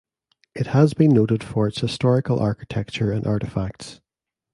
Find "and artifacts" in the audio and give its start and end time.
3.11-4.01